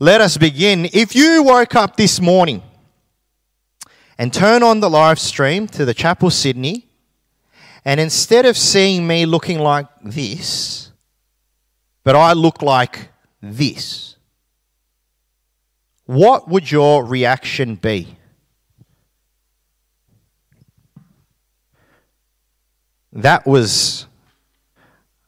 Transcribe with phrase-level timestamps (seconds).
[0.00, 0.88] Let us begin.
[0.92, 2.62] If you woke up this morning
[4.16, 6.86] and turn on the live stream to the Chapel Sydney,
[7.84, 10.92] and instead of seeing me looking like this,
[12.04, 13.08] but I look like
[13.42, 14.14] this,
[16.06, 18.16] what would your reaction be?
[23.12, 24.06] That was,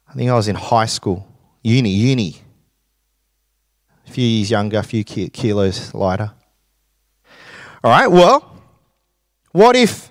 [0.09, 1.27] I think I was in high school,
[1.61, 2.41] uni, uni.
[4.11, 6.32] A few years younger, a few kilos lighter.
[7.84, 8.60] All right, well,
[9.52, 10.10] what if,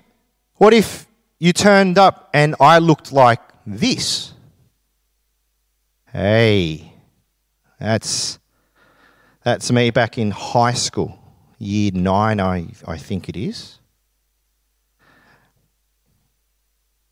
[0.54, 1.06] what if
[1.38, 4.32] you turned up and I looked like this?
[6.10, 6.94] Hey,
[7.78, 8.38] that's,
[9.44, 11.18] that's me back in high school,
[11.58, 13.80] year nine, I, I think it is.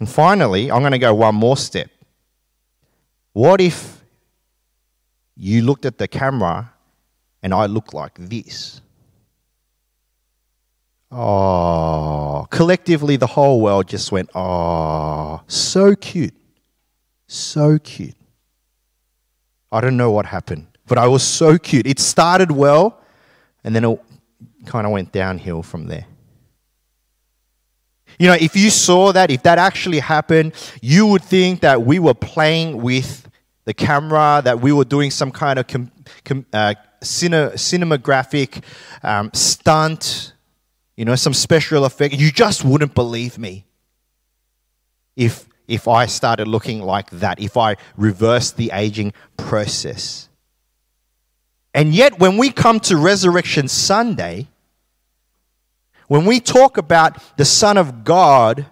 [0.01, 1.91] And finally, I'm going to go one more step.
[3.35, 4.03] What if
[5.37, 6.73] you looked at the camera
[7.43, 8.81] and I looked like this?
[11.11, 16.35] Oh, collectively, the whole world just went, oh, so cute.
[17.27, 18.15] So cute.
[19.73, 21.87] I don't know what happened, but I was so cute.
[21.87, 23.01] It started well,
[23.65, 24.01] and then it
[24.67, 26.07] kind of went downhill from there.
[28.19, 31.99] You know, if you saw that, if that actually happened, you would think that we
[31.99, 33.29] were playing with
[33.65, 35.93] the camera, that we were doing some kind of com,
[36.25, 38.63] com, uh, cine, cinematographic
[39.03, 40.33] um, stunt,
[40.97, 42.15] you know, some special effect.
[42.15, 43.65] You just wouldn't believe me
[45.17, 50.29] if, if I started looking like that, if I reversed the aging process.
[51.75, 54.49] And yet, when we come to Resurrection Sunday,
[56.09, 58.67] when we talk about the Son of God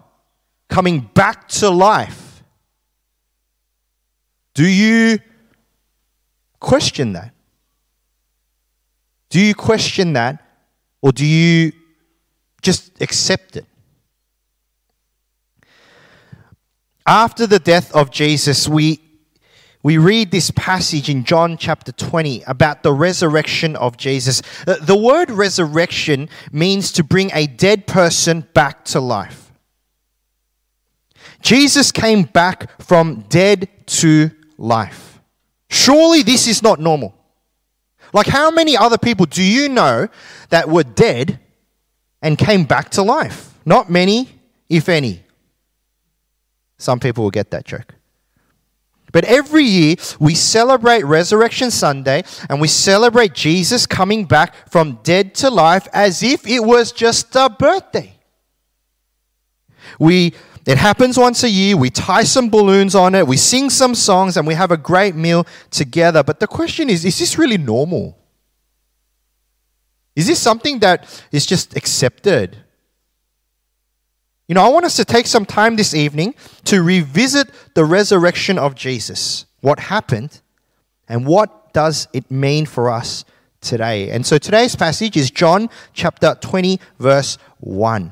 [0.67, 2.43] coming back to life,
[4.55, 5.19] do you
[6.59, 7.31] question that?
[9.29, 10.43] Do you question that?
[11.01, 11.71] Or do you
[12.61, 13.65] just accept it?
[17.05, 18.99] After the death of Jesus, we
[19.83, 24.41] we read this passage in John chapter 20 about the resurrection of Jesus.
[24.65, 29.49] The word resurrection means to bring a dead person back to life.
[31.41, 35.21] Jesus came back from dead to life.
[35.69, 37.16] Surely this is not normal.
[38.13, 40.07] Like, how many other people do you know
[40.49, 41.39] that were dead
[42.21, 43.53] and came back to life?
[43.65, 44.29] Not many,
[44.69, 45.23] if any.
[46.77, 47.95] Some people will get that joke.
[49.11, 55.33] But every year we celebrate Resurrection Sunday and we celebrate Jesus coming back from dead
[55.35, 58.13] to life as if it was just a birthday.
[59.99, 60.33] We
[60.67, 61.77] it happens once a year.
[61.77, 63.25] We tie some balloons on it.
[63.25, 66.23] We sing some songs and we have a great meal together.
[66.23, 68.17] But the question is is this really normal?
[70.13, 72.57] Is this something that is just accepted?
[74.49, 76.35] You know, I want us to take some time this evening
[76.65, 79.45] to revisit the resurrection of Jesus.
[79.61, 80.41] What happened
[81.07, 83.23] and what does it mean for us
[83.61, 84.09] today?
[84.09, 88.11] And so today's passage is John chapter 20, verse 1.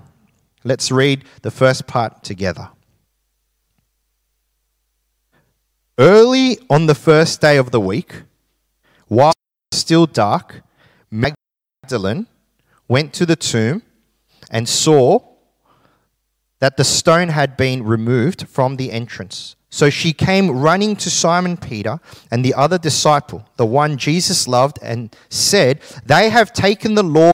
[0.65, 2.69] Let's read the first part together.
[5.99, 8.23] Early on the first day of the week,
[9.07, 9.33] while
[9.71, 10.63] still dark,
[11.11, 12.25] Magdalene
[12.87, 13.83] went to the tomb
[14.49, 15.19] and saw
[16.59, 19.55] that the stone had been removed from the entrance.
[19.69, 21.99] So she came running to Simon Peter
[22.31, 27.33] and the other disciple, the one Jesus loved, and said, They have taken the Lord.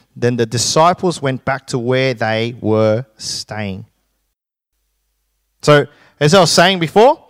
[0.15, 3.85] Then the disciples went back to where they were staying.
[5.61, 5.85] So,
[6.19, 7.27] as I was saying before,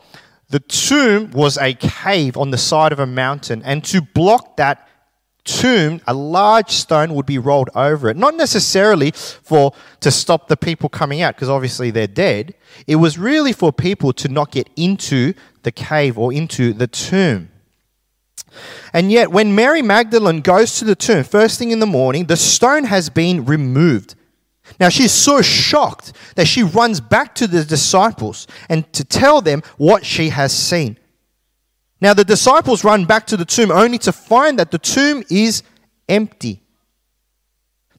[0.50, 4.88] the tomb was a cave on the side of a mountain, and to block that
[5.44, 8.18] tomb, a large stone would be rolled over it.
[8.18, 12.54] Not necessarily for to stop the people coming out, because obviously they're dead.
[12.88, 17.51] It was really for people to not get into the cave or into the tomb.
[18.94, 22.36] And yet, when Mary Magdalene goes to the tomb, first thing in the morning, the
[22.36, 24.16] stone has been removed.
[24.80, 29.64] Now, she's so shocked that she runs back to the disciples and to tell them
[29.78, 30.98] what she has seen.
[32.02, 35.62] Now the disciples run back to the tomb only to find that the tomb is
[36.10, 36.64] empty.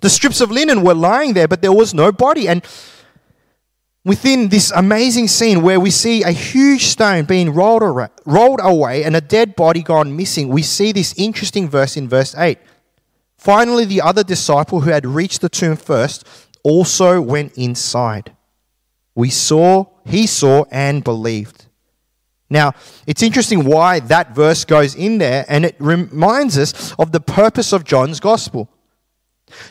[0.01, 2.49] The strips of linen were lying there, but there was no body.
[2.49, 2.67] And
[4.05, 7.83] within this amazing scene where we see a huge stone being rolled,
[8.25, 12.35] rolled away and a dead body gone missing, we see this interesting verse in verse
[12.37, 12.59] 8.
[13.37, 16.27] Finally, the other disciple who had reached the tomb first
[16.63, 18.37] also went inside.
[19.15, 21.67] We saw, he saw, and believed.
[22.49, 22.73] Now,
[23.07, 27.73] it's interesting why that verse goes in there, and it reminds us of the purpose
[27.73, 28.69] of John's gospel.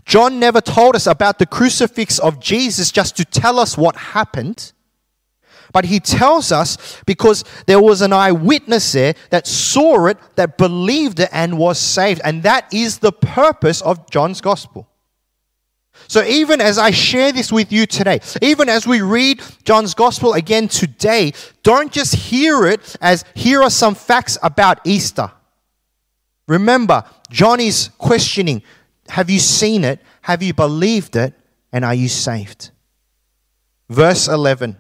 [0.06, 4.74] John never told us about the crucifix of Jesus just to tell us what happened,
[5.74, 11.20] but he tells us because there was an eyewitness there that saw it, that believed
[11.20, 12.22] it, and was saved.
[12.24, 14.88] And that is the purpose of John's gospel.
[16.08, 20.34] So, even as I share this with you today, even as we read John's gospel
[20.34, 21.34] again today,
[21.64, 25.32] don't just hear it as here are some facts about Easter.
[26.48, 28.62] Remember, John is questioning
[29.10, 30.00] have you seen it?
[30.22, 31.34] Have you believed it?
[31.74, 32.72] And are you saved?
[33.90, 34.78] Verse 11.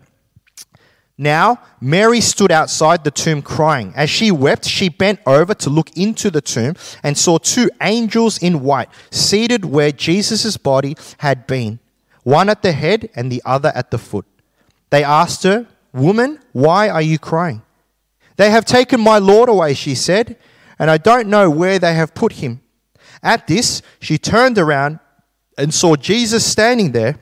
[1.17, 3.93] Now, Mary stood outside the tomb crying.
[3.95, 8.39] As she wept, she bent over to look into the tomb and saw two angels
[8.39, 11.79] in white seated where Jesus' body had been,
[12.23, 14.25] one at the head and the other at the foot.
[14.89, 17.61] They asked her, Woman, why are you crying?
[18.37, 20.37] They have taken my Lord away, she said,
[20.79, 22.61] and I don't know where they have put him.
[23.23, 24.99] At this, she turned around
[25.57, 27.17] and saw Jesus standing there,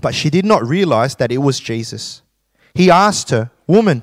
[0.00, 2.22] but she did not realize that it was Jesus.
[2.74, 4.02] He asked her, Woman,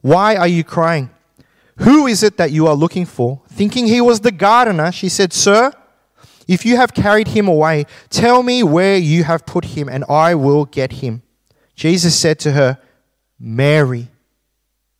[0.00, 1.10] why are you crying?
[1.78, 3.42] Who is it that you are looking for?
[3.48, 5.72] Thinking he was the gardener, she said, Sir,
[6.46, 10.34] if you have carried him away, tell me where you have put him, and I
[10.34, 11.22] will get him.
[11.74, 12.78] Jesus said to her,
[13.38, 14.08] Mary.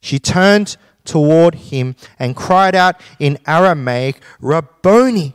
[0.00, 5.35] She turned toward him and cried out in Aramaic, Rabboni,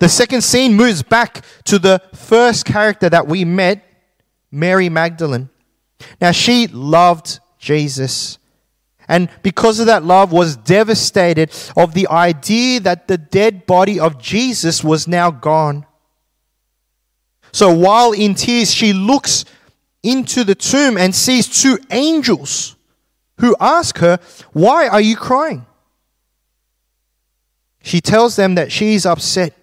[0.00, 3.84] The second scene moves back to the first character that we met
[4.50, 5.50] Mary Magdalene.
[6.20, 8.38] Now, she loved Jesus.
[9.06, 14.18] And because of that love, was devastated of the idea that the dead body of
[14.18, 15.84] Jesus was now gone.
[17.52, 19.44] So while in tears, she looks
[20.02, 22.74] into the tomb and sees two angels
[23.40, 24.18] who ask her,
[24.52, 25.66] Why are you crying?
[27.82, 29.59] She tells them that she's upset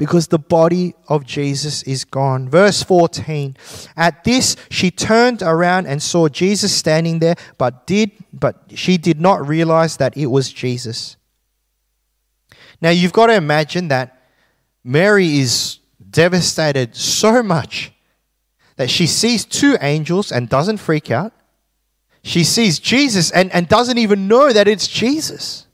[0.00, 2.48] because the body of Jesus is gone.
[2.48, 3.54] Verse 14.
[3.98, 9.20] At this she turned around and saw Jesus standing there, but did but she did
[9.20, 11.18] not realize that it was Jesus.
[12.80, 14.22] Now you've got to imagine that
[14.82, 15.80] Mary is
[16.10, 17.92] devastated so much
[18.76, 21.34] that she sees two angels and doesn't freak out.
[22.22, 25.66] She sees Jesus and, and doesn't even know that it's Jesus.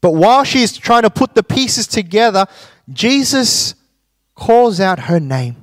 [0.00, 2.46] But while she's trying to put the pieces together,
[2.92, 3.74] Jesus
[4.34, 5.56] calls out her name,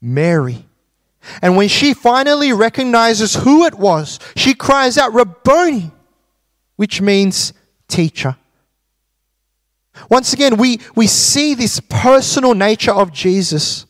[0.00, 0.64] Mary.
[1.42, 5.90] And when she finally recognizes who it was, she cries out, Rabboni,
[6.76, 7.52] which means
[7.86, 8.36] teacher.
[10.08, 13.84] Once again, we, we see this personal nature of Jesus.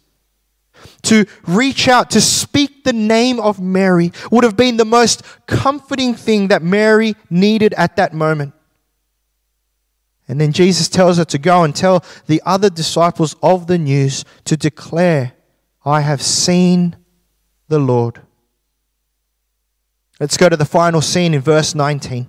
[1.03, 6.15] To reach out, to speak the name of Mary would have been the most comforting
[6.15, 8.53] thing that Mary needed at that moment.
[10.29, 14.25] And then Jesus tells her to go and tell the other disciples of the news
[14.45, 15.33] to declare,
[15.85, 16.97] I have seen
[17.69, 18.21] the Lord.
[20.21, 22.29] Let's go to the final scene in verse 19.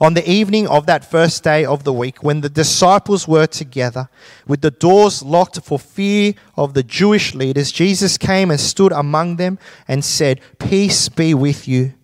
[0.00, 4.08] On the evening of that first day of the week, when the disciples were together,
[4.48, 9.36] with the doors locked for fear of the Jewish leaders, Jesus came and stood among
[9.36, 11.94] them and said, Peace be with you.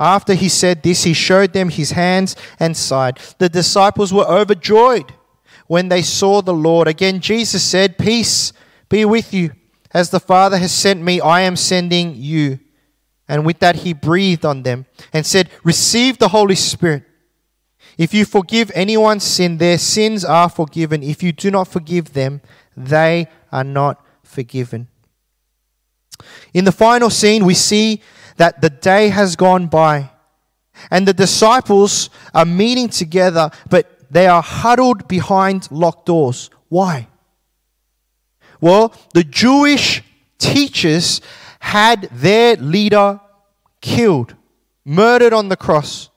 [0.00, 3.18] After he said this, he showed them his hands and side.
[3.38, 5.12] The disciples were overjoyed
[5.66, 6.86] when they saw the Lord.
[6.86, 8.52] Again, Jesus said, Peace
[8.88, 9.52] be with you.
[9.92, 12.60] As the Father has sent me, I am sending you.
[13.26, 17.04] And with that, he breathed on them and said, Receive the Holy Spirit.
[17.96, 21.02] If you forgive anyone's sin, their sins are forgiven.
[21.02, 22.40] If you do not forgive them,
[22.76, 24.86] they are not forgiven.
[26.54, 28.00] In the final scene, we see
[28.38, 30.10] that the day has gone by
[30.90, 36.50] and the disciples are meeting together, but they are huddled behind locked doors.
[36.68, 37.08] Why?
[38.60, 40.02] Well, the Jewish
[40.38, 41.20] teachers
[41.60, 43.20] had their leader
[43.80, 44.34] killed,
[44.84, 46.10] murdered on the cross.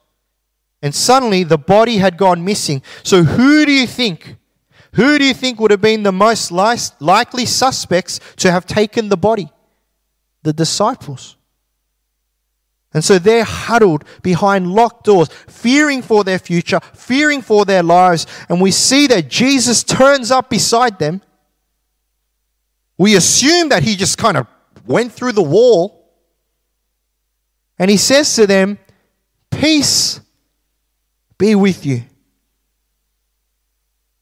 [0.80, 2.82] And suddenly the body had gone missing.
[3.04, 4.36] So, who do you think?
[4.94, 9.16] Who do you think would have been the most likely suspects to have taken the
[9.16, 9.50] body?
[10.42, 11.36] The disciples.
[12.94, 18.26] And so they're huddled behind locked doors, fearing for their future, fearing for their lives.
[18.48, 21.22] And we see that Jesus turns up beside them.
[22.98, 24.46] We assume that he just kind of
[24.86, 26.12] went through the wall.
[27.78, 28.78] And he says to them,
[29.50, 30.20] Peace
[31.38, 32.02] be with you.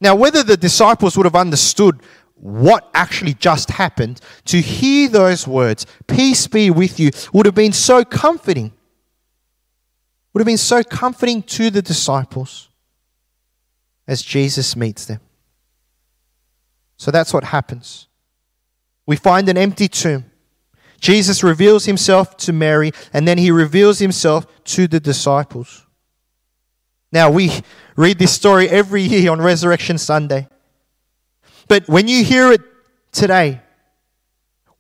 [0.01, 2.01] Now, whether the disciples would have understood
[2.41, 7.73] what actually just happened, to hear those words, peace be with you, would have been
[7.73, 8.73] so comforting.
[10.33, 12.69] Would have been so comforting to the disciples
[14.09, 15.21] as Jesus meets them.
[16.97, 18.09] So that's what happens.
[19.07, 20.25] We find an empty tomb.
[20.99, 25.87] Jesus reveals himself to Mary, and then he reveals himself to the disciples.
[27.13, 27.53] Now, we
[27.97, 30.49] read this story every year on Resurrection Sunday.
[31.71, 32.63] But when you hear it
[33.13, 33.61] today,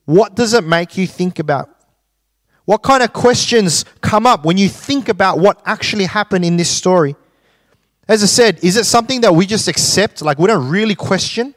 [0.06, 1.70] what does it make you think about?
[2.64, 6.68] What kind of questions come up when you think about what actually happened in this
[6.68, 7.14] story?
[8.08, 11.54] As I said, is it something that we just accept, like we don't really question?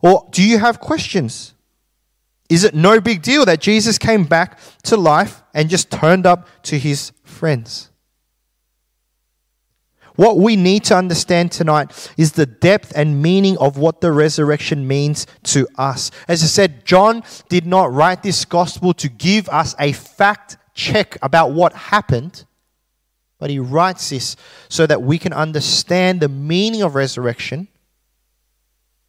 [0.00, 1.52] Or do you have questions?
[2.48, 6.46] Is it no big deal that Jesus came back to life and just turned up
[6.62, 7.90] to his friends?
[10.16, 14.88] What we need to understand tonight is the depth and meaning of what the resurrection
[14.88, 16.10] means to us.
[16.26, 21.18] As I said, John did not write this gospel to give us a fact check
[21.22, 22.44] about what happened,
[23.38, 24.36] but he writes this
[24.68, 27.68] so that we can understand the meaning of resurrection,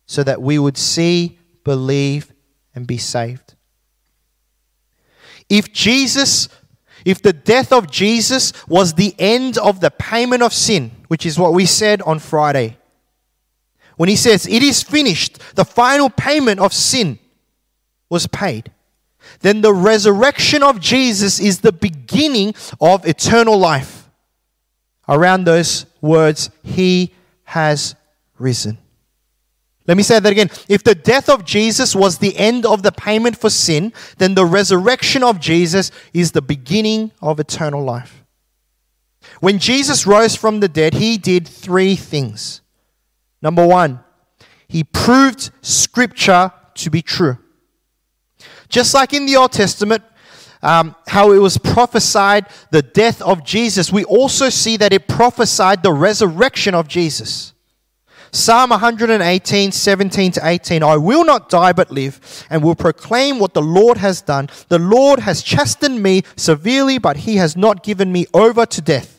[0.06, 2.34] so that we would see, believe,
[2.76, 3.56] and be saved.
[5.50, 6.50] If Jesus
[7.06, 11.40] if the death of Jesus was the end of the payment of sin, which is
[11.40, 12.78] what we said on Friday,
[13.98, 17.20] when he says, It is finished, the final payment of sin
[18.10, 18.72] was paid,
[19.42, 24.10] then the resurrection of Jesus is the beginning of eternal life.
[25.10, 27.96] Around those words, He has
[28.38, 28.78] risen.
[29.88, 30.50] Let me say that again.
[30.68, 34.46] If the death of Jesus was the end of the payment for sin, then the
[34.46, 38.17] resurrection of Jesus is the beginning of eternal life.
[39.40, 42.62] When Jesus rose from the dead, he did three things.
[43.42, 44.00] Number one,
[44.68, 47.38] he proved scripture to be true.
[48.70, 50.04] Just like in the Old Testament,
[50.62, 55.84] um, how it was prophesied the death of Jesus, we also see that it prophesied
[55.84, 57.54] the resurrection of Jesus.
[58.32, 60.84] Psalm 118, 17 to 18.
[60.84, 64.50] I will not die but live, and will proclaim what the Lord has done.
[64.68, 69.17] The Lord has chastened me severely, but he has not given me over to death.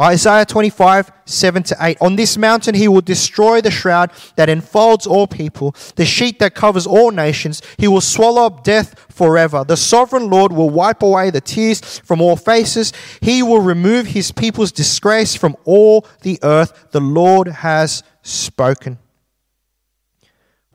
[0.00, 1.98] Isaiah 25, 7 to 8.
[2.00, 6.54] On this mountain he will destroy the shroud that enfolds all people, the sheet that
[6.54, 7.62] covers all nations.
[7.78, 9.64] He will swallow up death forever.
[9.64, 12.92] The sovereign Lord will wipe away the tears from all faces.
[13.20, 16.90] He will remove his people's disgrace from all the earth.
[16.92, 18.98] The Lord has spoken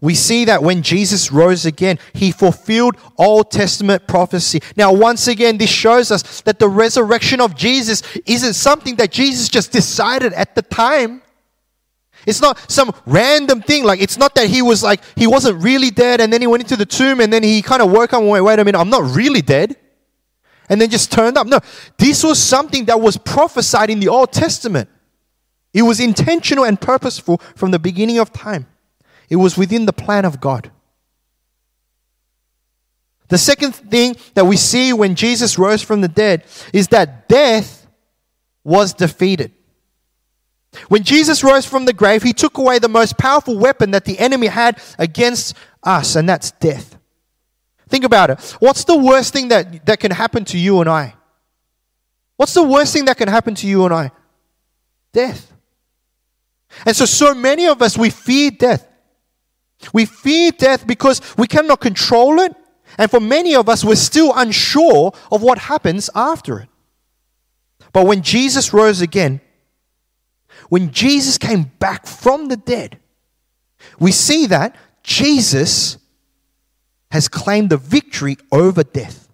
[0.03, 4.60] we see that when Jesus rose again, he fulfilled Old Testament prophecy.
[4.75, 9.48] Now, once again, this shows us that the resurrection of Jesus isn't something that Jesus
[9.48, 11.22] just decided at the time.
[12.27, 13.86] It's not some random thing.
[13.86, 16.63] Like, it's not that he was like, he wasn't really dead and then he went
[16.63, 18.77] into the tomb and then he kind of woke up and went, wait a minute,
[18.77, 19.77] I'm not really dead.
[20.67, 21.48] And then just turned up.
[21.48, 21.62] No,
[21.98, 24.89] this was something that was prophesied in the Old Testament.
[25.74, 28.67] It was intentional and purposeful from the beginning of time.
[29.29, 30.71] It was within the plan of God.
[33.29, 37.87] The second thing that we see when Jesus rose from the dead is that death
[38.63, 39.51] was defeated.
[40.87, 44.17] When Jesus rose from the grave, he took away the most powerful weapon that the
[44.19, 46.97] enemy had against us, and that's death.
[47.89, 48.41] Think about it.
[48.59, 51.15] What's the worst thing that, that can happen to you and I?
[52.37, 54.11] What's the worst thing that can happen to you and I?
[55.11, 55.51] Death.
[56.85, 58.87] And so, so many of us, we fear death.
[59.91, 62.55] We fear death because we cannot control it.
[62.97, 66.69] And for many of us, we're still unsure of what happens after it.
[67.91, 69.41] But when Jesus rose again,
[70.69, 72.99] when Jesus came back from the dead,
[73.99, 75.97] we see that Jesus
[77.11, 79.27] has claimed the victory over death.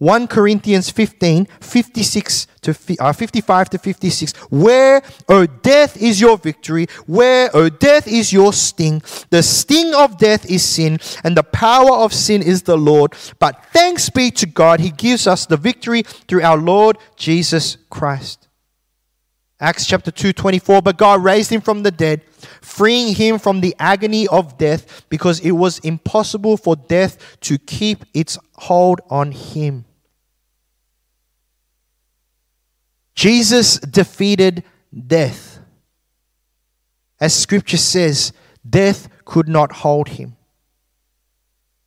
[0.00, 4.32] 1 Corinthians 15, 56 to, uh, 55 to 56.
[4.50, 6.86] Where, O death, is your victory?
[7.06, 9.02] Where, O death, is your sting?
[9.28, 13.12] The sting of death is sin, and the power of sin is the Lord.
[13.38, 18.48] But thanks be to God, He gives us the victory through our Lord Jesus Christ.
[19.60, 20.80] Acts chapter 2, 24.
[20.80, 22.22] But God raised him from the dead,
[22.62, 28.06] freeing him from the agony of death, because it was impossible for death to keep
[28.14, 29.84] its hold on him.
[33.20, 34.64] Jesus defeated
[35.06, 35.58] death.
[37.20, 38.32] As scripture says,
[38.66, 40.38] death could not hold him.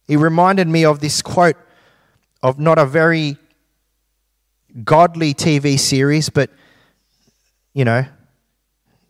[0.08, 1.56] It reminded me of this quote
[2.44, 3.38] of not a very
[4.84, 6.52] godly TV series, but
[7.74, 8.06] you know,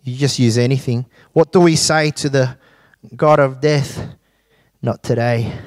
[0.05, 1.05] you just use anything.
[1.33, 2.57] What do we say to the
[3.17, 4.15] God of death?
[4.81, 5.59] Not today.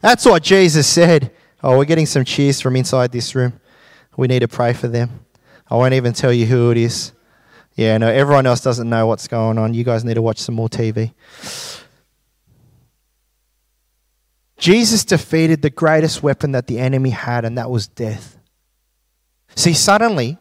[0.00, 1.32] That's what Jesus said.
[1.62, 3.60] Oh, we're getting some cheers from inside this room.
[4.16, 5.26] We need to pray for them.
[5.70, 7.12] I won't even tell you who it is.
[7.74, 9.74] Yeah, no, everyone else doesn't know what's going on.
[9.74, 11.12] You guys need to watch some more TV.
[14.56, 18.36] Jesus defeated the greatest weapon that the enemy had, and that was death.
[19.54, 20.38] See, suddenly,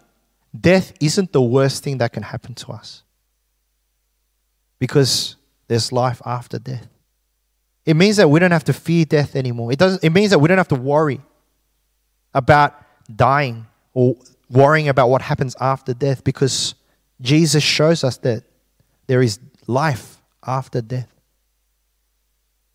[0.60, 3.04] death isn't the worst thing that can happen to us
[4.80, 5.36] because
[5.68, 6.88] there's life after death.
[7.86, 9.72] It means that we don't have to fear death anymore.
[9.72, 11.22] It, doesn't, it means that we don't have to worry
[12.34, 12.76] about
[13.16, 14.16] dying or
[14.50, 16.76] worrying about what happens after death because
[17.22, 18.44] Jesus shows us that
[19.08, 21.12] there is life after death.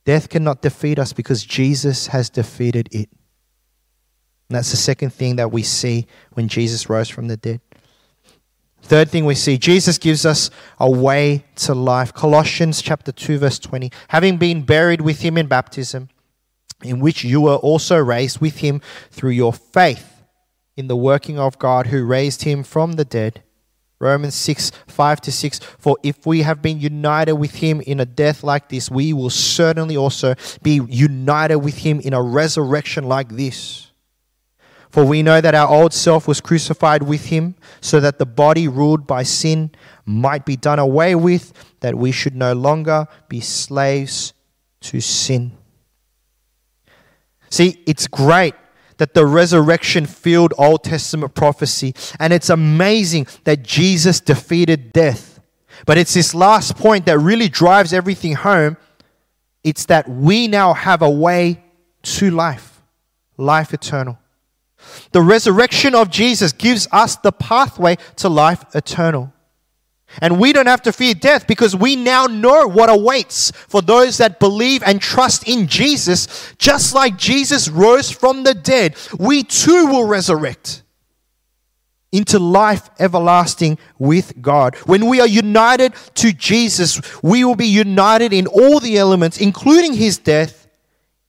[0.05, 3.09] Death cannot defeat us because Jesus has defeated it.
[4.49, 7.61] And that's the second thing that we see when Jesus rose from the dead.
[8.83, 10.51] Third thing we see, Jesus gives us
[10.81, 12.13] a way to life.
[12.13, 13.91] Colossians chapter 2 verse 20.
[14.09, 16.09] Having been buried with him in baptism,
[16.83, 18.81] in which you were also raised with him
[19.13, 20.12] through your faith
[20.77, 23.43] in the working of God who raised him from the dead.
[23.99, 25.59] Romans 6, 5 to 6.
[25.79, 29.31] For if we have been united with him in a death like this, we will
[29.31, 33.93] certainly also be united with him in a resurrection like this.
[34.91, 38.69] For we know that our old self was crucified with him, so that the body
[38.69, 39.71] ruled by sin
[40.05, 44.35] might be done away with, that we should no longer be slaves
[44.81, 45.53] to sin.
[47.51, 48.55] See, it's great
[49.03, 55.41] that the resurrection filled Old Testament prophecy, and it's amazing that Jesus defeated death.
[55.87, 58.77] But it's this last point that really drives everything home.
[59.65, 61.65] It's that we now have a way
[62.03, 62.81] to life,
[63.37, 64.21] life eternal.
[65.11, 69.32] The resurrection of Jesus gives us the pathway to life eternal.
[70.21, 74.19] And we don't have to fear death because we now know what awaits for those
[74.19, 76.55] that believe and trust in Jesus.
[76.59, 80.83] Just like Jesus rose from the dead, we too will resurrect
[82.13, 84.77] into life everlasting with God.
[84.85, 89.95] When we are united to Jesus, we will be united in all the elements, including
[89.95, 90.69] his death,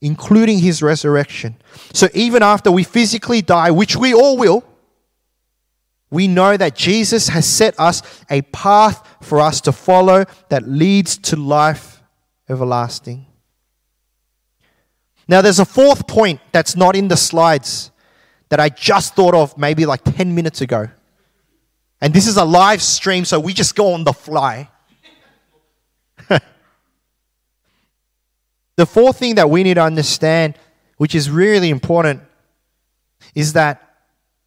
[0.02, 1.56] including his resurrection.
[1.94, 4.62] So even after we physically die, which we all will,
[6.14, 8.00] we know that Jesus has set us
[8.30, 12.02] a path for us to follow that leads to life
[12.48, 13.26] everlasting.
[15.26, 17.90] Now, there's a fourth point that's not in the slides
[18.48, 20.88] that I just thought of maybe like 10 minutes ago.
[22.00, 24.68] And this is a live stream, so we just go on the fly.
[28.76, 30.56] the fourth thing that we need to understand,
[30.96, 32.20] which is really important,
[33.34, 33.80] is that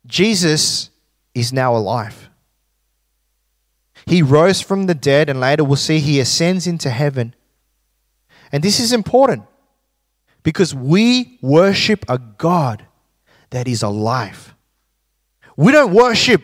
[0.05, 0.91] Jesus
[1.37, 2.29] is now alive.
[4.05, 7.35] He rose from the dead, and later we'll see he ascends into heaven.
[8.51, 9.43] And this is important
[10.43, 12.85] because we worship a God
[13.49, 14.55] that is alive.
[15.55, 16.41] We don't worship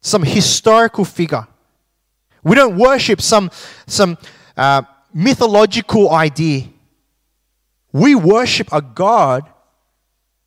[0.00, 1.46] some historical figure.
[2.42, 3.50] We don't worship some,
[3.86, 4.16] some
[4.56, 6.68] uh, mythological idea.
[7.92, 9.50] We worship a God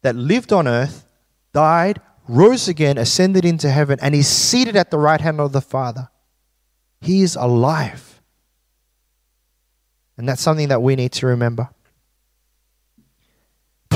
[0.02, 1.06] that lived on earth,
[1.54, 5.62] died, rose again, ascended into heaven, and is seated at the right hand of the
[5.62, 6.10] Father.
[7.02, 8.22] He is alive.
[10.18, 11.70] And that's something that we need to remember.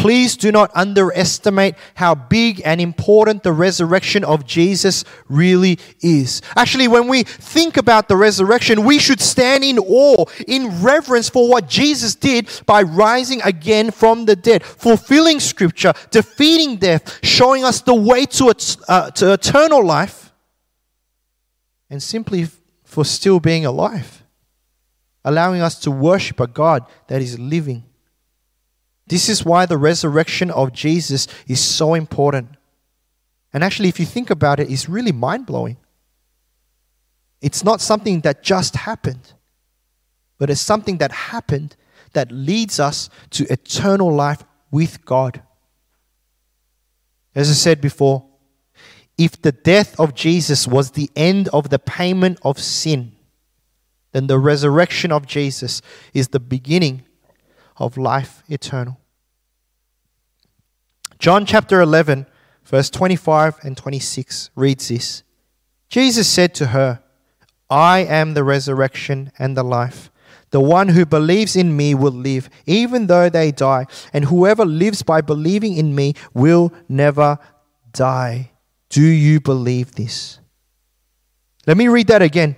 [0.08, 6.42] Please do not underestimate how big and important the resurrection of Jesus really is.
[6.56, 11.50] Actually, when we think about the resurrection, we should stand in awe, in reverence for
[11.50, 17.82] what Jesus did by rising again from the dead, fulfilling scripture, defeating death, showing us
[17.82, 18.56] the way to,
[18.88, 20.32] uh, to eternal life,
[21.90, 22.48] and simply
[22.86, 24.24] for still being alive,
[25.26, 27.84] allowing us to worship a God that is living
[29.08, 32.50] This is why the resurrection of Jesus is so important.
[33.54, 35.78] And actually, if you think about it, it's really mind blowing.
[37.42, 39.34] It's not something that just happened,
[40.38, 41.76] but it's something that happened
[42.14, 45.42] that leads us to eternal life with God.
[47.34, 48.26] As I said before,
[49.18, 53.14] if the death of Jesus was the end of the payment of sin,
[54.12, 55.82] then the resurrection of Jesus
[56.14, 57.04] is the beginning
[57.78, 59.00] of life eternal.
[61.20, 62.28] John chapter 11,
[62.64, 65.24] verse 25 and 26 reads this
[65.90, 67.02] Jesus said to her,
[67.70, 70.12] I am the resurrection and the life.
[70.52, 75.04] The one who believes in me will live, even though they die, and whoever lives
[75.04, 77.38] by believing in me will never
[77.92, 78.52] die.
[78.90, 80.40] Do you believe this?
[81.66, 82.56] Let me read that again.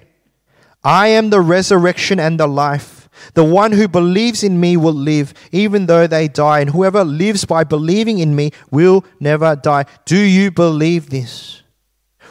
[0.83, 2.98] I am the resurrection and the life.
[3.33, 7.45] The one who believes in me will live, even though they die, and whoever lives
[7.45, 9.85] by believing in me will never die.
[10.05, 11.63] Do you believe this?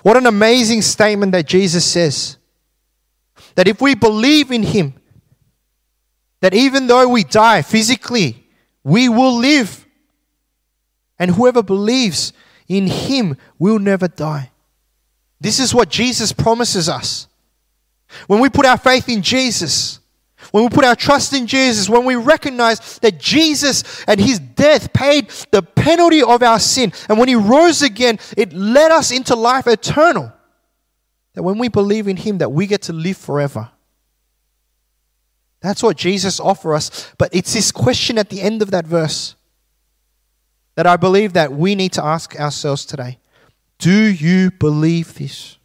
[0.03, 2.37] What an amazing statement that Jesus says.
[3.55, 4.95] That if we believe in him,
[6.41, 8.47] that even though we die physically,
[8.85, 9.87] we will live.
[11.19, 12.33] And whoever believes
[12.69, 14.51] in him will never die.
[15.41, 17.27] This is what Jesus promises us.
[18.27, 19.98] When we put our faith in Jesus,
[20.51, 24.93] when we put our trust in Jesus, when we recognize that Jesus and his death
[24.93, 29.35] paid the penalty of our sin, and when he rose again, it led us into
[29.35, 30.33] life eternal.
[31.35, 33.71] That when we believe in him, that we get to live forever.
[35.61, 37.13] That's what Jesus offers us.
[37.19, 39.35] But it's this question at the end of that verse
[40.77, 43.19] that I believe that we need to ask ourselves today.
[43.79, 45.58] Do you believe this?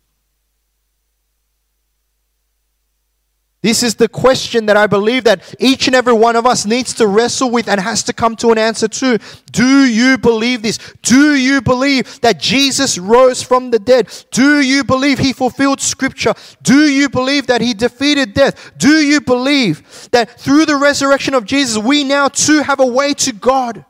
[3.63, 6.93] This is the question that I believe that each and every one of us needs
[6.95, 9.17] to wrestle with and has to come to an answer to.
[9.53, 10.77] Do you believe this?
[11.01, 14.09] Do you believe that Jesus rose from the dead?
[14.31, 16.33] Do you believe he fulfilled scripture?
[16.61, 18.73] Do you believe that he defeated death?
[18.77, 23.13] Do you believe that through the resurrection of Jesus, we now too have a way
[23.13, 23.85] to God?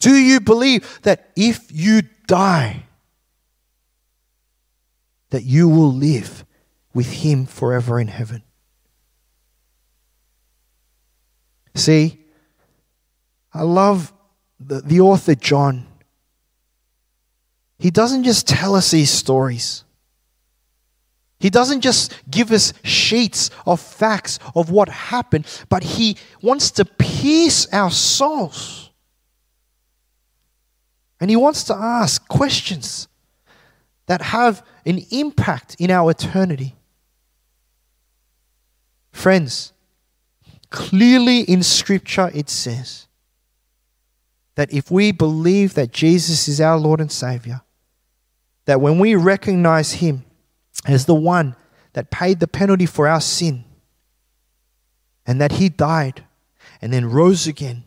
[0.00, 2.86] Do you believe that if you die,
[5.30, 6.44] that you will live?
[6.94, 8.42] With Him forever in heaven.
[11.74, 12.20] See,
[13.52, 14.12] I love
[14.60, 15.86] the, the author John.
[17.78, 19.84] He doesn't just tell us these stories.
[21.40, 26.84] He doesn't just give us sheets of facts of what happened, but he wants to
[26.84, 28.90] pierce our souls.
[31.20, 33.08] And he wants to ask questions
[34.06, 36.76] that have an impact in our eternity.
[39.12, 39.72] Friends,
[40.70, 43.06] clearly in Scripture it says
[44.54, 47.62] that if we believe that Jesus is our Lord and Savior,
[48.64, 50.24] that when we recognize Him
[50.86, 51.54] as the one
[51.92, 53.64] that paid the penalty for our sin,
[55.26, 56.24] and that He died
[56.80, 57.84] and then rose again,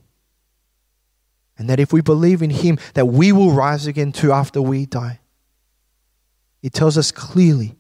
[1.58, 4.86] and that if we believe in Him, that we will rise again too after we
[4.86, 5.20] die.
[6.62, 7.76] It tells us clearly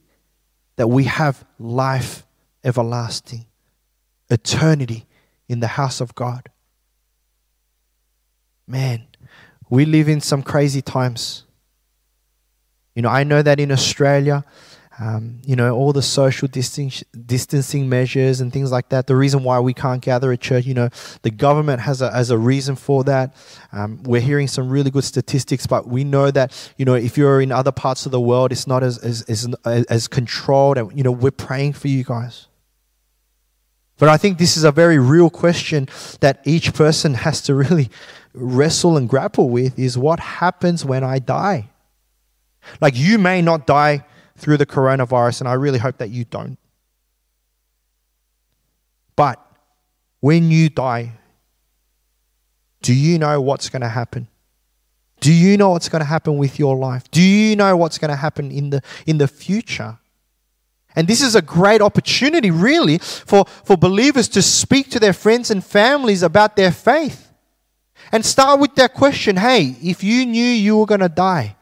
[0.75, 2.24] that we have life
[2.65, 3.45] everlasting,
[4.29, 5.05] eternity
[5.47, 6.49] in the house of God.
[8.67, 9.05] Man,
[9.69, 11.43] we live in some crazy times.
[12.95, 14.43] You know, I know that in Australia,
[14.97, 19.07] um, you know, all the social distancing measures and things like that.
[19.07, 20.89] The reason why we can't gather at church, you know,
[21.21, 23.35] the government has a, has a reason for that.
[23.73, 27.41] Um, we're hearing some really good statistics, but we know that, you know, if you're
[27.41, 30.77] in other parts of the world, it's not as, as, as, as controlled.
[30.77, 32.47] And, you know, we're praying for you guys.
[33.97, 35.87] But I think this is a very real question
[36.19, 37.89] that each person has to really
[38.33, 41.69] wrestle and grapple with is what happens when I die?
[42.81, 44.05] Like you may not die
[44.37, 46.57] through the coronavirus, and I really hope that you don't.
[49.15, 49.41] But
[50.19, 51.13] when you die,
[52.81, 54.27] do you know what's going to happen?
[55.21, 57.09] Do you know what's going to happen with your life?
[57.11, 59.97] Do you know what's going to happen in the, in the future?
[60.95, 65.51] And this is a great opportunity, really, for, for believers to speak to their friends
[65.51, 67.33] and families about their faith.
[68.11, 71.55] And start with that question hey, if you knew you were going to die,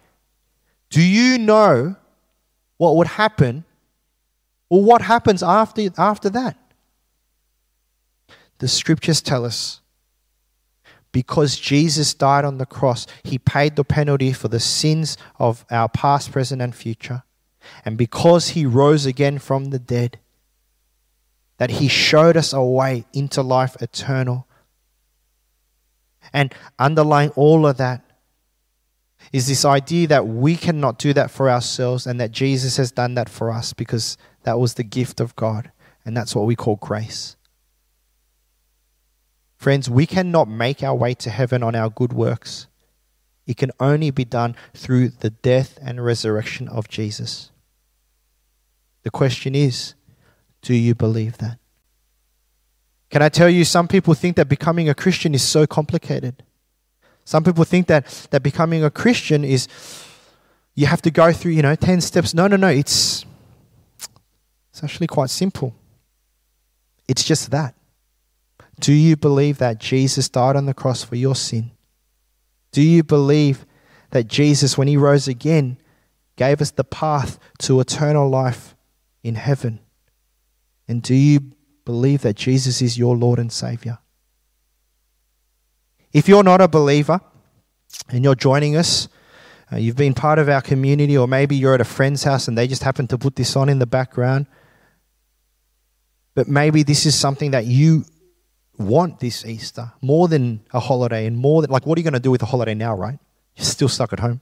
[0.90, 1.96] do you know
[2.78, 3.66] what would happen
[4.70, 6.58] or what happens after, after that?
[8.60, 9.82] The scriptures tell us
[11.12, 15.88] because Jesus died on the cross, he paid the penalty for the sins of our
[15.88, 17.24] past, present, and future.
[17.86, 20.20] And because he rose again from the dead,
[21.58, 24.48] that he showed us a way into life eternal.
[26.34, 28.04] And underlying all of that
[29.32, 33.16] is this idea that we cannot do that for ourselves and that Jesus has done
[33.16, 35.72] that for us because that was the gift of God.
[36.06, 37.38] And that's what we call grace.
[39.56, 42.68] Friends, we cannot make our way to heaven on our good works.
[43.48, 47.53] It can only be done through the death and resurrection of Jesus.
[49.04, 49.96] The question is
[50.62, 51.60] do you believe that?
[53.10, 56.42] Can I tell you, some people think that becoming a Christian is so complicated.
[57.26, 59.68] Some people think that, that becoming a Christian is
[60.74, 62.34] you have to go through, you know, 10 steps.
[62.34, 62.70] No, no, no.
[62.70, 63.26] It's,
[64.72, 65.76] it's actually quite simple.
[67.08, 67.76] It's just that.
[68.80, 71.72] Do you believe that Jesus died on the cross for your sin?
[72.72, 73.66] Do you believe
[74.10, 75.78] that Jesus, when he rose again,
[76.36, 78.76] gave us the path to eternal life
[79.24, 79.80] in heaven?
[80.88, 81.54] And do you
[81.86, 84.00] believe that Jesus is your Lord and Savior?
[86.12, 87.20] If you're not a believer
[88.10, 89.08] and you're joining us,
[89.72, 92.58] uh, you've been part of our community, or maybe you're at a friend's house and
[92.58, 94.46] they just happen to put this on in the background.
[96.36, 98.06] But maybe this is something that you
[98.78, 102.14] want this Easter more than a holiday and more than, like, what are you going
[102.14, 103.20] to do with a holiday now, right?
[103.56, 104.42] You're still stuck at home.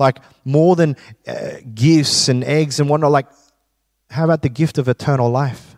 [0.00, 0.96] Like, more than
[1.28, 3.26] uh, gifts and eggs and whatnot, like,
[4.08, 5.76] how about the gift of eternal life?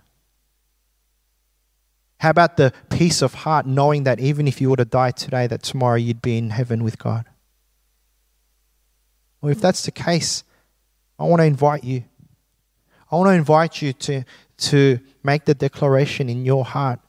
[2.19, 5.49] How about the peace of heart knowing that even if you were to die today,
[5.49, 7.25] that tomorrow you'd be in heaven with God?
[9.41, 10.45] Well, if that's the case,
[11.19, 12.05] I want to invite you.
[13.11, 14.23] I want to invite you to,
[14.59, 17.01] to make the declaration in your heart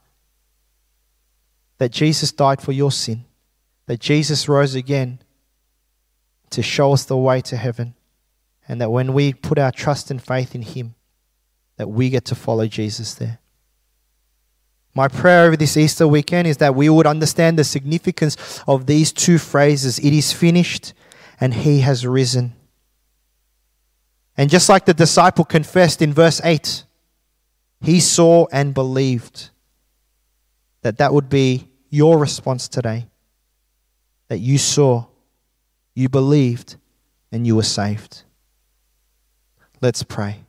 [1.78, 3.24] that Jesus died for your sin,
[3.86, 5.20] that Jesus rose again
[6.54, 7.94] to show us the way to heaven,
[8.66, 10.94] and that when we put our trust and faith in Him,
[11.76, 13.38] that we get to follow Jesus there.
[14.94, 19.12] My prayer over this Easter weekend is that we would understand the significance of these
[19.12, 20.92] two phrases it is finished
[21.40, 22.54] and He has risen.
[24.36, 26.84] And just like the disciple confessed in verse 8,
[27.80, 29.50] he saw and believed
[30.82, 33.06] that that would be your response today.
[34.28, 35.06] That you saw,
[35.94, 36.76] you believed,
[37.30, 38.24] and you were saved.
[39.80, 40.43] Let's pray.